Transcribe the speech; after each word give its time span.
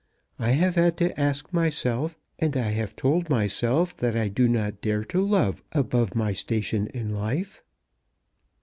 I 0.39 0.53
have 0.53 0.73
had 0.73 0.97
to 0.97 1.19
ask 1.19 1.53
myself, 1.53 2.17
and 2.39 2.57
I 2.57 2.71
have 2.71 2.95
told 2.95 3.29
myself 3.29 3.95
that 3.97 4.17
I 4.17 4.29
do 4.29 4.47
not 4.47 4.81
dare 4.81 5.03
to 5.03 5.23
love 5.23 5.61
above 5.73 6.15
my 6.15 6.33
station 6.33 6.87
in 6.87 7.13
life." 7.13 7.61